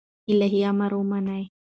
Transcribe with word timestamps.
الهي 0.31 0.61
امر 0.71 0.91
ومانه 0.99 1.39